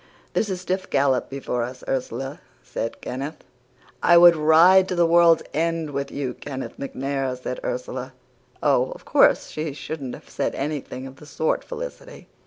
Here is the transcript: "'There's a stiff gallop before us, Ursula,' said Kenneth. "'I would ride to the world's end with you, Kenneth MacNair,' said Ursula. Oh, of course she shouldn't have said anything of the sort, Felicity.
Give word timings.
"'There's 0.33 0.49
a 0.49 0.57
stiff 0.57 0.89
gallop 0.89 1.29
before 1.29 1.61
us, 1.61 1.83
Ursula,' 1.87 2.39
said 2.63 3.01
Kenneth. 3.01 3.43
"'I 4.01 4.17
would 4.17 4.35
ride 4.35 4.87
to 4.87 4.95
the 4.95 5.05
world's 5.05 5.43
end 5.53 5.91
with 5.91 6.09
you, 6.09 6.33
Kenneth 6.33 6.79
MacNair,' 6.79 7.39
said 7.39 7.59
Ursula. 7.63 8.11
Oh, 8.63 8.89
of 8.95 9.05
course 9.05 9.49
she 9.51 9.73
shouldn't 9.73 10.15
have 10.15 10.27
said 10.27 10.55
anything 10.55 11.05
of 11.05 11.17
the 11.17 11.27
sort, 11.27 11.63
Felicity. 11.63 12.25